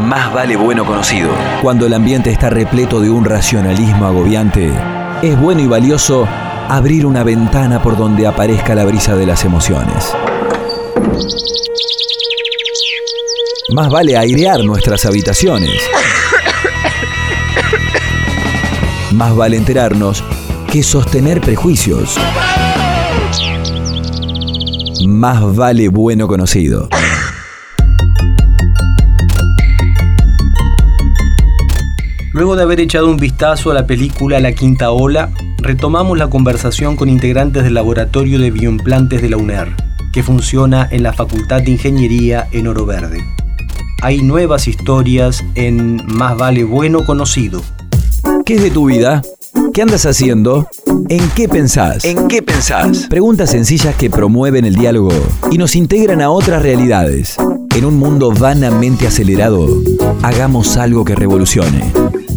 [0.00, 1.30] más vale bueno conocido.
[1.62, 4.72] Cuando el ambiente está repleto de un racionalismo agobiante,
[5.22, 6.26] es bueno y valioso
[6.68, 10.14] abrir una ventana por donde aparezca la brisa de las emociones.
[13.72, 15.82] Más vale airear nuestras habitaciones.
[19.12, 20.24] Más vale enterarnos
[20.72, 22.16] que sostener prejuicios.
[25.06, 26.88] Más vale bueno conocido.
[32.40, 36.96] Luego de haber echado un vistazo a la película La Quinta Ola, retomamos la conversación
[36.96, 39.76] con integrantes del laboratorio de bioimplantes de la UNER,
[40.10, 43.22] que funciona en la Facultad de Ingeniería en Oro Verde.
[44.00, 47.60] Hay nuevas historias en Más vale bueno conocido.
[48.46, 49.20] ¿Qué es de tu vida?
[49.74, 50.66] ¿Qué andas haciendo?
[51.10, 52.06] ¿En qué pensás?
[52.06, 53.06] ¿En qué pensás?
[53.10, 55.12] Preguntas sencillas que promueven el diálogo
[55.50, 57.36] y nos integran a otras realidades.
[57.76, 59.68] En un mundo vanamente acelerado,
[60.22, 61.92] hagamos algo que revolucione.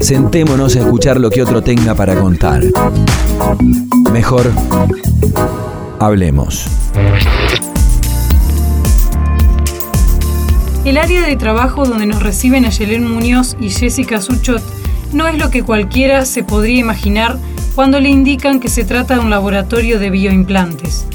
[0.00, 2.62] Sentémonos a escuchar lo que otro tenga para contar.
[4.12, 4.50] Mejor,
[5.98, 6.66] hablemos.
[10.84, 14.62] El área de trabajo donde nos reciben Ayelén Muñoz y Jessica Suchot
[15.12, 17.38] no es lo que cualquiera se podría imaginar
[17.74, 21.06] cuando le indican que se trata de un laboratorio de bioimplantes.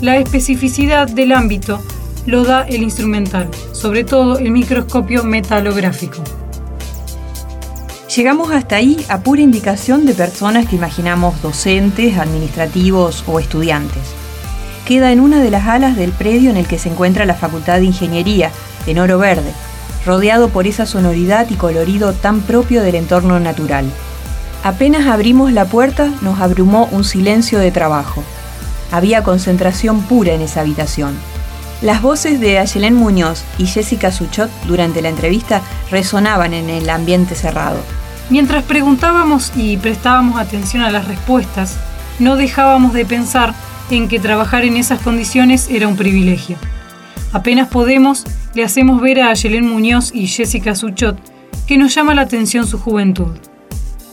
[0.00, 1.80] La especificidad del ámbito
[2.26, 6.22] lo da el instrumental, sobre todo el microscopio metalográfico.
[8.16, 14.04] Llegamos hasta ahí a pura indicación de personas que imaginamos docentes, administrativos o estudiantes.
[14.86, 17.76] Queda en una de las alas del predio en el que se encuentra la Facultad
[17.76, 18.52] de Ingeniería,
[18.86, 19.52] en Oro Verde,
[20.06, 23.84] rodeado por esa sonoridad y colorido tan propio del entorno natural.
[24.64, 28.24] Apenas abrimos la puerta, nos abrumó un silencio de trabajo.
[28.92, 31.14] Había concentración pura en esa habitación.
[31.82, 37.34] Las voces de Ayelén Muñoz y Jessica Suchot durante la entrevista resonaban en el ambiente
[37.34, 37.76] cerrado.
[38.28, 41.78] Mientras preguntábamos y prestábamos atención a las respuestas,
[42.18, 43.54] no dejábamos de pensar
[43.90, 46.56] en que trabajar en esas condiciones era un privilegio.
[47.32, 51.18] Apenas podemos, le hacemos ver a Ayelén Muñoz y Jessica Suchot
[51.66, 53.36] que nos llama la atención su juventud.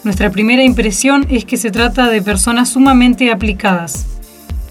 [0.03, 4.05] Nuestra primera impresión es que se trata de personas sumamente aplicadas,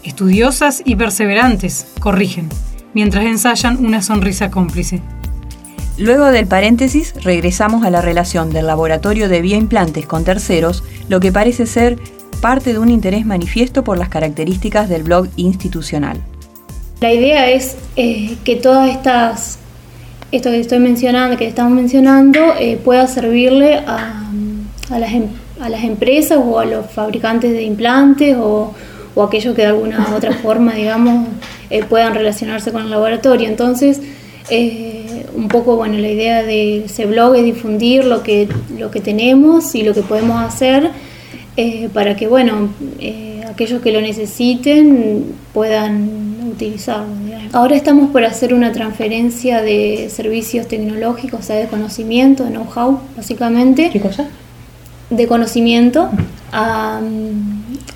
[0.04, 2.48] estudiosas y perseverantes, corrigen,
[2.92, 5.00] mientras ensayan una sonrisa cómplice.
[5.98, 11.32] Luego del paréntesis, regresamos a la relación del laboratorio de bioimplantes con terceros, lo que
[11.32, 11.98] parece ser
[12.40, 16.16] parte de un interés manifiesto por las características del blog institucional.
[17.00, 19.58] La idea es eh, que todas estas,
[20.30, 24.30] esto que estoy mencionando, que estamos mencionando, eh, pueda servirle a,
[24.88, 25.26] las, em,
[25.60, 28.72] a, las, empresas o a los fabricantes de implantes o,
[29.22, 31.28] aquellos que de alguna otra forma, digamos,
[31.68, 33.46] eh, puedan relacionarse con el laboratorio.
[33.46, 34.00] Entonces,
[35.34, 38.48] un poco, bueno, la idea de ese blog es difundir lo que,
[38.78, 40.90] lo que tenemos y lo que podemos hacer
[41.56, 47.14] eh, para que, bueno, eh, aquellos que lo necesiten puedan utilizarlo.
[47.52, 53.00] Ahora estamos por hacer una transferencia de servicios tecnológicos, o sea, de conocimiento, de know-how,
[53.16, 53.90] básicamente.
[53.92, 54.26] ¿Qué cosa?
[55.10, 56.08] De conocimiento
[56.50, 57.00] a,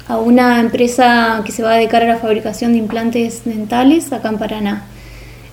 [0.08, 4.28] a una empresa que se va a dedicar a la fabricación de implantes dentales acá
[4.28, 4.84] en Paraná.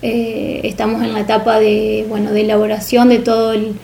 [0.06, 3.74] Eh, estamos en la etapa de, bueno, de elaboración de todo el,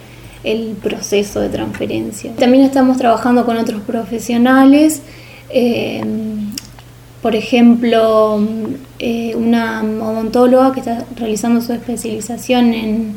[0.83, 2.33] proceso de transferencia.
[2.37, 5.01] También estamos trabajando con otros profesionales,
[5.49, 6.05] eh,
[7.23, 8.39] por ejemplo,
[8.99, 13.17] eh, una odontóloga que está realizando su especialización en,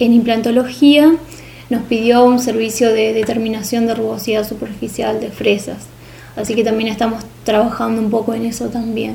[0.00, 1.14] en implantología
[1.70, 5.86] nos pidió un servicio de determinación de rugosidad superficial de fresas.
[6.34, 9.14] Así que también estamos trabajando un poco en eso también,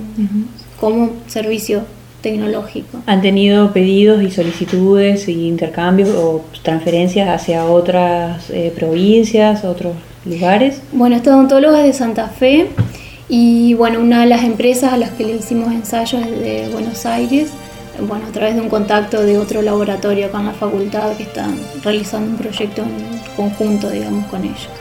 [0.79, 1.83] como servicio
[2.22, 3.00] tecnológico.
[3.06, 9.94] ¿Han tenido pedidos y solicitudes y intercambios o transferencias hacia otras eh, provincias, otros
[10.26, 10.82] lugares?
[10.92, 12.70] Bueno, esta odontóloga es de Santa Fe
[13.28, 17.06] y bueno, una de las empresas a las que le hicimos ensayos es de Buenos
[17.06, 17.50] Aires,
[18.08, 21.56] bueno, a través de un contacto de otro laboratorio acá en la facultad que están
[21.84, 24.80] realizando un proyecto en conjunto, digamos, con ellos.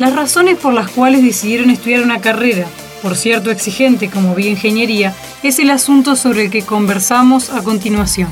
[0.00, 2.64] Las razones por las cuales decidieron estudiar una carrera,
[3.02, 8.30] por cierto exigente como bioingeniería, es el asunto sobre el que conversamos a continuación.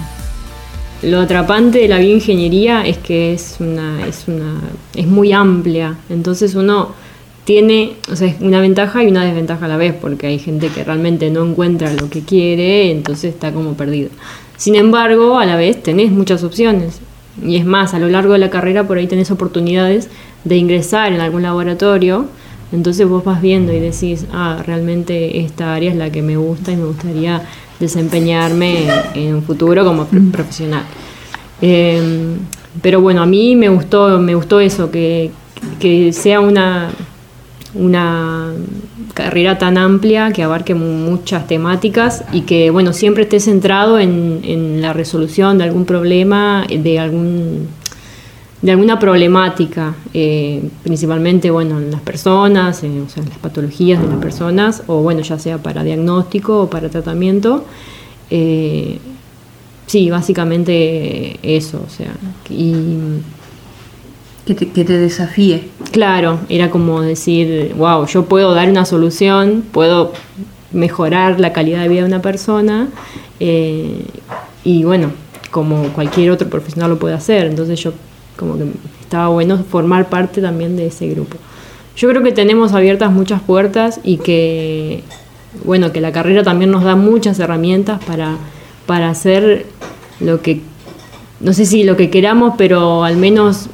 [1.03, 4.62] Lo atrapante de la bioingeniería es que es una, es una,
[4.94, 6.94] es muy amplia, entonces uno
[7.44, 10.85] tiene, o sea, una ventaja y una desventaja a la vez, porque hay gente que
[10.85, 14.09] realmente no encuentra lo que quiere, entonces está como perdido.
[14.56, 17.00] Sin embargo, a la vez tenés muchas opciones.
[17.44, 20.09] Y es más, a lo largo de la carrera por ahí tenés oportunidades
[20.44, 22.26] de ingresar en algún laboratorio
[22.73, 26.73] Entonces vos vas viendo y decís, ah, realmente esta área es la que me gusta
[26.73, 27.43] y me gustaría
[27.81, 30.82] desempeñarme en, un futuro como profesional.
[31.61, 32.37] Em,
[32.82, 35.31] pero bueno, a mí me gustó, me gustó eso, que,
[35.81, 36.90] que sea una,
[37.75, 38.52] una
[39.14, 44.81] carrera tan amplia que abarque muchas temáticas y que bueno siempre esté centrado en, en
[44.81, 47.69] la resolución de algún problema, de algún
[48.61, 54.09] de alguna problemática, eh, principalmente bueno, en las personas, en, o sea, las patologías de
[54.09, 57.65] las personas, o bueno, ya sea para diagnóstico o para tratamiento.
[58.31, 58.99] Eh,
[59.87, 62.13] sí, básicamente eso, o sea,
[62.51, 62.99] y,
[64.45, 65.69] que te, que te, desafíe.
[65.93, 70.13] Claro, era como decir, wow, yo puedo dar una solución, puedo
[70.73, 72.89] mejorar la calidad de vida de una persona,
[73.39, 74.05] eh,
[74.65, 75.13] y bueno,
[75.53, 77.93] como cualquier otro profesional lo puede hacer, entonces yo
[78.38, 78.64] como que
[79.02, 81.37] estaba bueno formar parte también de ese grupo.
[81.96, 85.02] Yo creo que tenemos abiertas muchas puertas y que,
[85.64, 88.37] bueno, que la carrera también nos da muchas herramientas para,
[88.87, 89.67] para hacer
[90.20, 90.61] lo que,
[91.40, 93.69] no sé si lo que queramos, pero al menos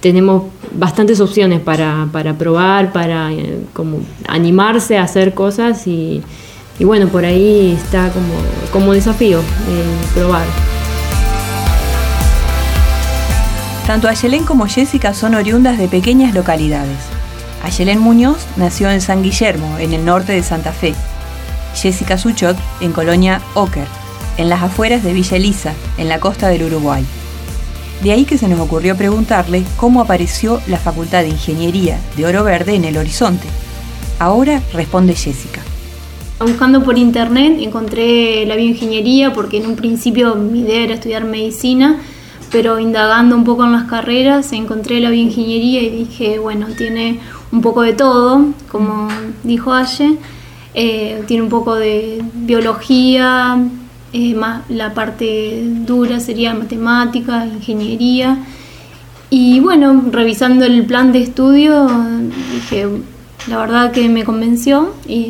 [0.00, 6.22] tenemos bastantes opciones para, para probar, para eh, como animarse a hacer cosas y,
[6.80, 8.34] bueno, por ahí está como,
[8.72, 9.40] como desafío
[10.14, 10.75] probar.
[13.86, 16.98] Tanto Ayelén como Jessica son oriundas de pequeñas localidades.
[17.62, 20.92] Ayelén Muñoz nació en San Guillermo, en el norte de Santa Fe.
[21.72, 23.86] Jessica Suchot en Colonia Oker,
[24.38, 27.04] en las afueras de Villa Elisa, en la costa del Uruguay.
[28.02, 32.42] De ahí que se nos ocurrió preguntarle cómo apareció la Facultad de Ingeniería de Oro
[32.42, 33.46] Verde en el horizonte.
[34.18, 35.60] Ahora responde Jessica.
[36.40, 42.00] Buscando por internet encontré la bioingeniería porque en un principio mi idea era estudiar medicina
[42.50, 47.20] pero indagando un poco en las carreras encontré la bioingeniería y dije, bueno, tiene
[47.52, 49.08] un poco de todo, como
[49.42, 50.18] dijo Aye,
[50.74, 53.58] eh, tiene un poco de biología,
[54.12, 54.36] eh,
[54.68, 58.38] la parte dura sería matemática, ingeniería.
[59.30, 61.88] Y bueno, revisando el plan de estudio,
[62.52, 62.86] dije,
[63.48, 65.28] la verdad que me convenció y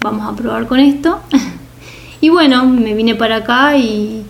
[0.00, 1.20] vamos a probar con esto.
[2.20, 4.22] y bueno, me vine para acá y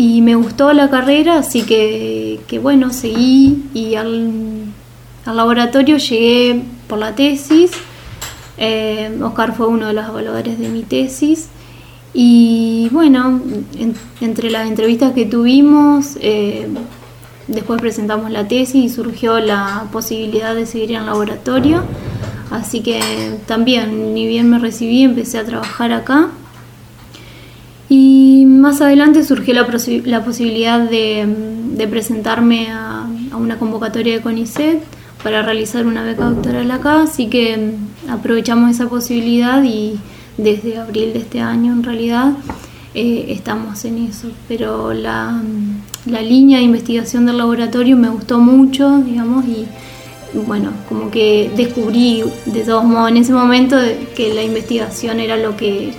[0.00, 4.62] y me gustó la carrera, así que, bueno, seguí y al,
[5.26, 7.72] laboratorio llegué por la tesis.
[8.58, 11.48] Eh, Oscar fue uno de los evaluadores de mi tesis.
[12.14, 13.40] Y bueno,
[14.20, 16.68] entre las entrevistas que tuvimos, eh,
[17.48, 21.82] después presentamos la tesis y surgió la posibilidad de seguir en laboratorio.
[22.52, 23.00] Así que
[23.46, 26.28] también, ni bien me recibí, empecé a trabajar acá.
[27.88, 28.17] Y
[28.58, 29.66] más adelante surgió la,
[30.04, 34.82] la posibilidad de, presentarme a, a, una convocatoria de CONICET
[35.22, 39.98] para realizar una beca doctoral acá, así que mm, aprovechamos esa posibilidad y
[40.36, 42.34] desde abril de este año en realidad
[42.94, 44.28] eh, estamos en eso.
[44.46, 49.66] Pero la, mm, la línea de investigación del laboratorio me gustó mucho, digamos, y
[50.46, 53.76] bueno, como que descubrí de todos modos en ese momento
[54.14, 55.92] que la investigación era lo que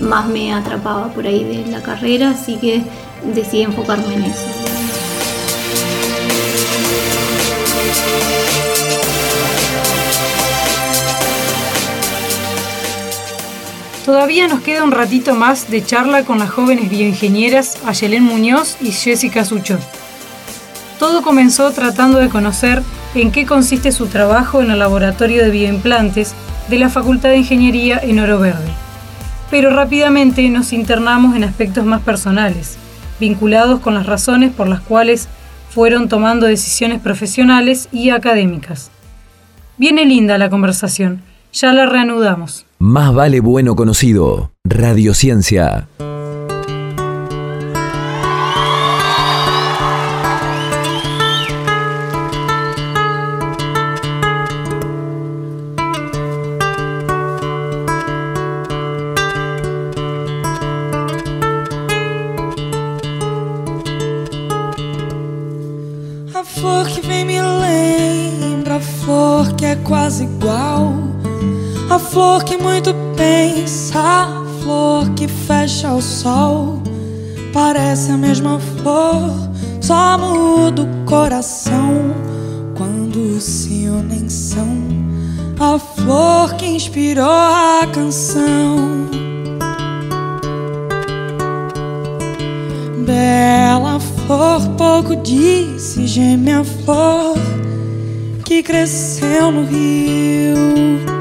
[0.00, 2.82] más me atrapaba por ahí de la carrera, así que
[3.34, 4.46] decidí enfocarme en eso.
[14.04, 18.92] Todavía nos queda un ratito más de charla con las jóvenes bioingenieras Ayelén Muñoz y
[18.92, 19.80] Jessica Suchot.
[20.98, 22.82] Todo comenzó tratando de conocer
[23.14, 26.34] en qué consiste su trabajo en el laboratorio de bioimplantes
[26.68, 28.83] de la Facultad de Ingeniería en Oro Verde
[29.50, 32.76] pero rápidamente nos internamos en aspectos más personales,
[33.20, 35.28] vinculados con las razones por las cuales
[35.70, 38.90] fueron tomando decisiones profesionales y académicas.
[39.76, 41.22] Viene linda la conversación,
[41.52, 42.66] ya la reanudamos.
[42.78, 45.88] Más vale bueno conocido, Radiociencia.
[72.44, 74.28] Flor que muito pensa,
[74.62, 76.82] flor que fecha o sol.
[77.52, 79.30] Parece a mesma flor,
[79.80, 82.14] só muda o coração
[82.76, 84.78] quando se unem são.
[85.58, 89.08] A flor que inspirou a canção.
[93.06, 97.36] Bela flor, pouco disse, gêmea flor
[98.44, 101.13] que cresceu no rio.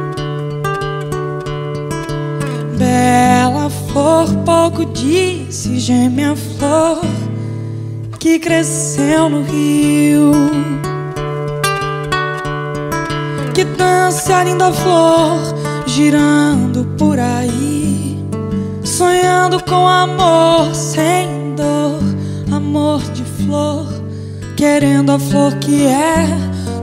[4.73, 6.99] Pouco disse, gêmea flor
[8.19, 10.31] que cresceu no rio.
[13.53, 15.37] Que dança a linda flor
[15.85, 18.17] girando por aí,
[18.83, 21.99] sonhando com amor sem dor,
[22.51, 23.85] amor de flor,
[24.57, 26.25] querendo a flor que é,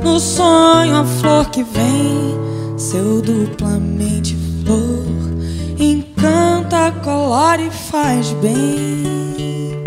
[0.04, 4.39] no sonho a flor que vem, seu duplamente
[6.90, 9.82] encanta, colore e faz bem.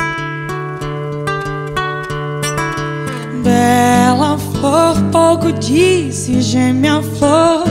[3.44, 7.66] Bela flor, pouco disse, gêmea flor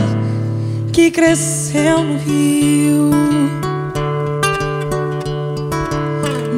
[0.92, 3.10] que cresceu no rio.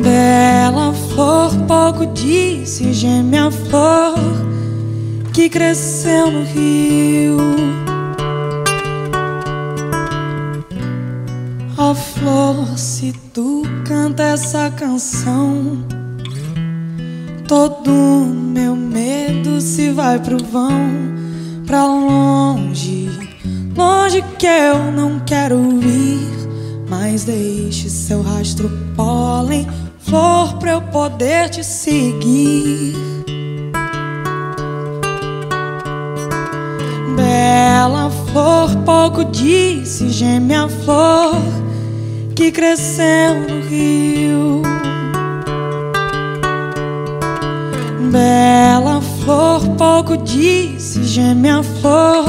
[0.02, 4.14] Bela flor, pouco disse, gêmea flor
[5.32, 7.83] que cresceu no rio.
[11.94, 15.84] Flor, se tu canta essa canção,
[17.46, 20.72] todo meu medo se vai pro vão,
[21.66, 23.24] pra longe
[23.76, 26.48] Longe que eu não quero ir,
[26.88, 29.66] mas deixe seu rastro pólen,
[29.98, 32.94] flor pra eu poder te seguir.
[37.16, 41.34] Bela flor, pouco disse, gêmea flor
[42.34, 44.62] que cresceu no rio.
[48.10, 52.24] Bela flor, pouco disse, gêmea flor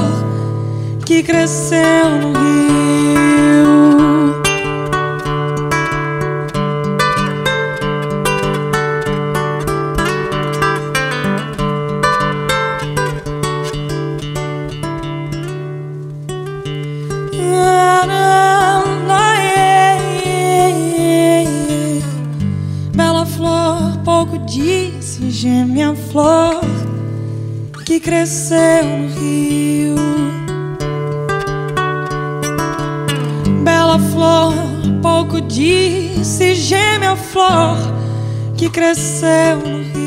[1.05, 3.34] que cresceu no rio.
[28.07, 29.95] No rio.
[33.63, 34.53] Bela flor,
[35.01, 37.77] pouco disse, gêmea flor
[38.55, 40.05] que cresceu no.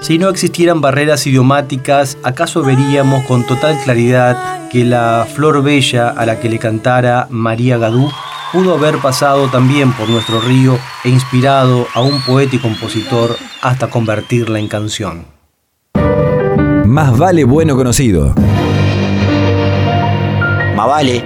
[0.00, 6.26] Si no existieran barreras idiomáticas, ¿acaso veríamos con total claridad que la flor bella a
[6.26, 8.08] la que le cantara María Gadú
[8.52, 13.88] pudo haber pasado también por nuestro río e inspirado a un poeta y compositor hasta
[13.88, 15.41] convertirla en canción?
[16.92, 18.34] Más vale bueno conocido.
[20.76, 21.24] Más vale.